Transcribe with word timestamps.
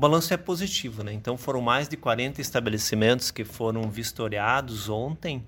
balanço 0.00 0.32
é 0.32 0.36
positivo, 0.38 1.04
né? 1.04 1.12
Então 1.12 1.36
foram 1.36 1.60
mais 1.60 1.86
de 1.86 1.94
40 1.94 2.40
estabelecimentos 2.40 3.30
que 3.30 3.44
foram 3.44 3.82
vistoriados 3.90 4.88
ontem, 4.88 5.46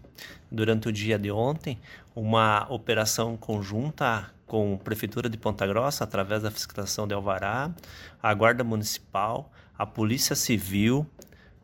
durante 0.50 0.88
o 0.88 0.92
dia 0.92 1.18
de 1.18 1.30
ontem, 1.30 1.78
uma 2.14 2.66
operação 2.68 3.34
conjunta 3.34 4.30
com 4.46 4.74
a 4.74 4.84
Prefeitura 4.84 5.30
de 5.30 5.38
Ponta 5.38 5.66
Grossa, 5.66 6.04
através 6.04 6.42
da 6.42 6.50
fiscalização 6.50 7.08
de 7.08 7.14
Alvará, 7.14 7.70
a 8.22 8.34
Guarda 8.34 8.62
Municipal, 8.62 9.50
a 9.76 9.86
Polícia 9.86 10.36
Civil, 10.36 11.06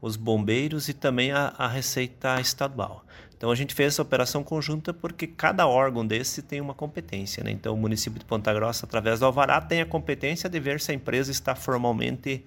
os 0.00 0.16
bombeiros 0.16 0.88
e 0.88 0.92
também 0.92 1.32
a, 1.32 1.54
a 1.56 1.68
Receita 1.68 2.40
Estadual. 2.40 3.04
Então 3.36 3.52
a 3.52 3.54
gente 3.54 3.72
fez 3.72 3.94
essa 3.94 4.02
operação 4.02 4.42
conjunta 4.42 4.92
porque 4.92 5.26
cada 5.26 5.66
órgão 5.66 6.04
desse 6.04 6.42
tem 6.42 6.60
uma 6.60 6.74
competência. 6.74 7.44
Né? 7.44 7.52
Então 7.52 7.72
o 7.72 7.76
município 7.76 8.18
de 8.18 8.24
Ponta 8.24 8.52
Grossa, 8.52 8.84
através 8.84 9.20
do 9.20 9.26
Alvará, 9.26 9.60
tem 9.60 9.80
a 9.80 9.86
competência 9.86 10.50
de 10.50 10.58
ver 10.58 10.80
se 10.80 10.90
a 10.90 10.94
empresa 10.94 11.30
está 11.30 11.54
formalmente 11.54 12.44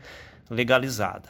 legalizada. 0.49 1.29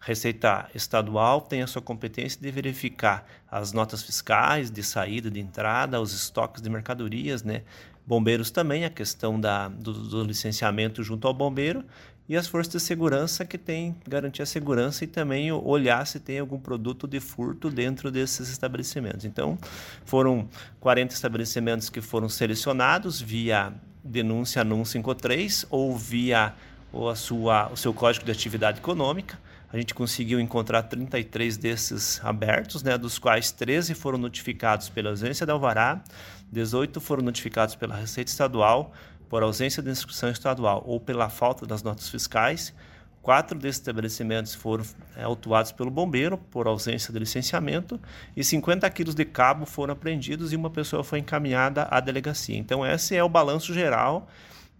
Receita 0.00 0.68
Estadual 0.74 1.40
tem 1.40 1.62
a 1.62 1.66
sua 1.66 1.82
competência 1.82 2.40
de 2.40 2.50
verificar 2.50 3.24
as 3.50 3.72
notas 3.72 4.02
fiscais 4.02 4.70
de 4.70 4.82
saída, 4.82 5.30
de 5.30 5.38
entrada, 5.38 6.00
os 6.00 6.12
estoques 6.12 6.60
de 6.60 6.68
mercadorias, 6.68 7.42
né? 7.44 7.62
Bombeiros 8.06 8.50
também, 8.50 8.84
a 8.84 8.90
questão 8.90 9.40
da, 9.40 9.68
do, 9.68 9.92
do 9.92 10.24
licenciamento 10.24 11.02
junto 11.02 11.26
ao 11.26 11.32
bombeiro 11.32 11.84
e 12.28 12.36
as 12.36 12.46
forças 12.46 12.72
de 12.72 12.80
segurança 12.80 13.44
que 13.44 13.58
têm 13.58 13.96
garantir 14.08 14.42
a 14.42 14.46
segurança 14.46 15.04
e 15.04 15.06
também 15.06 15.52
olhar 15.52 16.06
se 16.06 16.18
tem 16.20 16.38
algum 16.38 16.58
produto 16.58 17.06
de 17.06 17.20
furto 17.20 17.68
dentro 17.68 18.10
desses 18.10 18.48
estabelecimentos. 18.48 19.24
Então, 19.24 19.58
foram 20.04 20.48
40 20.80 21.14
estabelecimentos 21.14 21.90
que 21.90 22.00
foram 22.00 22.28
selecionados 22.28 23.20
via 23.20 23.72
denúncia 24.02 24.62
153 24.62 25.66
ou 25.70 25.96
via 25.96 26.54
ou 26.92 27.08
a 27.08 27.14
sua, 27.14 27.70
o 27.72 27.76
seu 27.76 27.92
código 27.94 28.24
de 28.24 28.32
atividade 28.32 28.78
econômica. 28.78 29.38
A 29.72 29.78
gente 29.78 29.94
conseguiu 29.94 30.38
encontrar 30.38 30.82
33 30.82 31.56
desses 31.56 32.22
abertos, 32.22 32.82
né, 32.82 32.98
dos 32.98 33.18
quais 33.18 33.50
13 33.50 33.94
foram 33.94 34.18
notificados 34.18 34.90
pela 34.90 35.08
ausência 35.08 35.46
da 35.46 35.54
Alvará, 35.54 36.02
18 36.52 37.00
foram 37.00 37.22
notificados 37.22 37.74
pela 37.74 37.96
Receita 37.96 38.30
Estadual 38.30 38.92
por 39.30 39.42
ausência 39.42 39.82
de 39.82 39.88
inscrição 39.88 40.28
estadual 40.28 40.84
ou 40.86 41.00
pela 41.00 41.30
falta 41.30 41.64
das 41.64 41.82
notas 41.82 42.10
fiscais. 42.10 42.74
Quatro 43.22 43.58
desses 43.58 43.80
estabelecimentos 43.80 44.54
foram 44.54 44.84
é, 45.16 45.22
autuados 45.22 45.72
pelo 45.72 45.90
bombeiro 45.90 46.36
por 46.36 46.66
ausência 46.66 47.10
de 47.10 47.18
licenciamento 47.18 47.98
e 48.36 48.44
50 48.44 48.90
quilos 48.90 49.14
de 49.14 49.24
cabo 49.24 49.64
foram 49.64 49.94
apreendidos 49.94 50.52
e 50.52 50.56
uma 50.56 50.68
pessoa 50.68 51.02
foi 51.02 51.20
encaminhada 51.20 51.88
à 51.90 51.98
delegacia. 51.98 52.58
Então, 52.58 52.84
esse 52.84 53.16
é 53.16 53.24
o 53.24 53.28
balanço 53.28 53.72
geral 53.72 54.28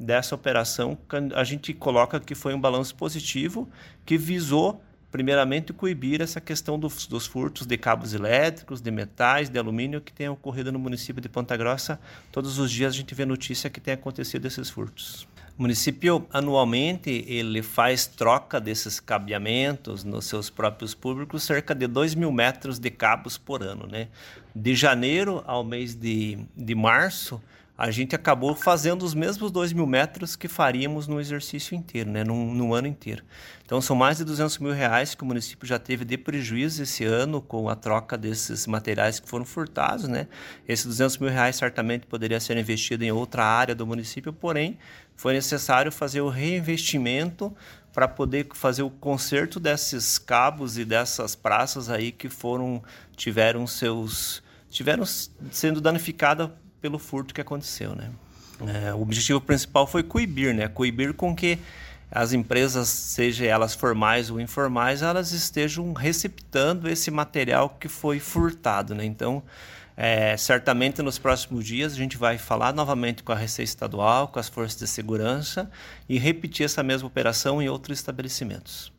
dessa 0.03 0.35
operação. 0.35 0.99
A 1.35 1.45
gente 1.45 1.73
coloca 1.73 2.21
que 2.21 2.35
foi 2.35 2.55
um 2.55 2.61
balanço 2.61 2.95
positivo 2.95 3.69
que 4.05 4.19
visou 4.19 4.83
primeiramente, 5.13 5.75
coibir 5.75 6.23
essa 6.23 6.41
questão 6.41 6.79
dos, 6.79 7.07
dos, 7.07 7.27
furtos 7.27 7.67
de 7.67 7.77
cabos 7.77 8.15
elétricos, 8.15 8.81
de 8.81 8.91
metais, 8.91 9.51
de 9.51 9.59
alumínio 9.59 10.01
que 10.01 10.11
tem 10.11 10.27
ocorrido 10.27 10.73
no 10.73 10.79
município 10.79 11.21
de 11.21 11.29
Ponta 11.29 11.55
Grossa. 11.55 12.01
Todos 12.33 12.59
os 12.59 12.71
dias 12.71 12.95
a 12.95 12.97
gente 12.97 13.15
vê 13.15 13.27
notícia 13.27 13.69
que 13.69 13.79
tem 13.79 13.93
acontecido 13.93 14.47
esses 14.47 14.71
furtos. 14.71 15.29
O 15.59 15.63
município, 15.63 16.27
anualmente, 16.33 17.27
ele 17.29 17.63
faz 17.63 18.07
troca 18.07 18.59
desses 18.59 18.99
cabeamentos 18.99 20.03
nos 20.03 20.25
seus 20.25 20.49
próprios 20.49 20.95
públicos, 20.95 21.43
cerca 21.43 21.75
de 21.75 21.87
2 21.87 22.15
mil 22.15 22.33
metros 22.33 22.79
de 22.79 22.91
cabos 22.91 23.37
por 23.37 23.63
ano. 23.63 23.87
Né? 23.87 24.09
De 24.57 24.75
janeiro 24.75 25.45
ao 25.47 25.63
mês 25.63 25.95
de, 25.95 26.39
de 26.57 26.75
março, 26.75 27.39
a 27.77 27.91
gente 27.91 28.15
acabou 28.15 28.55
fazendo 28.55 29.03
os 29.03 29.15
mesmos 29.15 29.51
2 29.51 29.73
mil 29.73 29.87
metros 29.87 30.37
que 30.37 30.47
faríamos 30.47 31.09
no 31.09 31.19
exercício 31.21 31.75
inteiro, 31.75 32.11
né? 32.11 32.23
no, 32.23 32.53
no 32.55 32.75
ano 32.75 32.87
inteiro. 32.87 33.25
Então, 33.65 33.81
são 33.81 33.97
mais 33.97 34.19
de 34.19 34.25
200 34.25 34.59
mil 34.59 34.73
reais 34.73 35.15
que 35.15 35.23
o 35.23 35.27
município 35.27 35.67
já 35.67 35.79
teve 35.79 36.05
de 36.05 36.19
prejuízo 36.19 36.83
esse 36.83 37.05
ano 37.05 37.41
com 37.41 37.69
a 37.69 37.75
troca 37.75 38.19
desses 38.19 38.67
materiais 38.67 39.19
que 39.19 39.29
foram 39.29 39.47
furtados. 39.47 40.07
Né? 40.07 40.29
Esses 40.69 40.85
200 40.85 41.19
mil 41.19 41.31
reais 41.31 41.57
certamente 41.57 42.07
poderia 42.07 42.39
ser 42.39 42.57
investido 42.59 43.05
em 43.05 43.11
outra 43.11 43.45
área 43.45 43.75
do 43.75 43.87
município, 43.87 44.33
porém, 44.33 44.79
foi 45.17 45.33
necessário 45.33 45.91
fazer 45.91 46.21
o 46.21 46.29
reinvestimento 46.29 47.55
para 47.93 48.09
poder 48.09 48.49
fazer 48.55 48.83
o 48.83 48.91
conserto 48.91 49.59
desses 49.61 50.19
cabos 50.19 50.79
e 50.79 50.85
dessas 50.85 51.35
praças 51.35 51.89
aí 51.91 52.11
que 52.11 52.29
foram 52.29 52.83
tiveram 53.17 53.67
seus 53.67 54.43
tiveram 54.71 55.05
sendo 55.05 55.81
danificadas 55.81 56.49
pelo 56.83 56.99
furto 56.99 57.33
que 57.33 57.41
aconteceu, 57.41 57.95
né? 57.95 58.11
É, 58.67 58.93
o 58.93 59.01
objetivo 59.01 59.41
principal 59.41 59.87
foi 59.87 60.03
coibir, 60.03 60.55
né? 60.55 60.69
Coibir 60.69 61.15
com 61.15 61.35
que 61.35 61.59
as 62.11 62.33
empresas, 62.33 62.89
seja 62.89 63.47
elas 63.47 63.75
formais 63.75 64.29
ou 64.29 64.39
informais, 64.39 65.01
elas 65.01 65.33
estejam 65.33 65.93
receptando 65.95 66.89
esse 66.91 67.11
material 67.11 67.71
que 67.81 67.89
foi 67.89 68.21
furtado, 68.21 68.95
né? 68.95 69.05
Então, 69.05 69.43
é, 69.97 70.37
certamente 70.37 71.01
nos 71.01 71.19
próximos 71.19 71.65
dias 71.65 71.93
a 71.93 71.97
gente 71.97 72.17
vai 72.17 72.37
falar 72.37 72.75
novamente 72.75 73.23
com 73.23 73.33
a 73.33 73.37
Receita 73.37 73.71
Estadual, 73.71 74.29
com 74.29 74.39
as 74.39 74.49
forças 74.49 74.79
de 74.79 74.87
segurança 74.87 75.71
e 76.09 76.19
repetir 76.19 76.67
essa 76.67 76.83
mesma 76.83 77.07
operação 77.07 77.63
em 77.63 77.69
outros 77.69 77.99
estabelecimentos. 77.99 78.93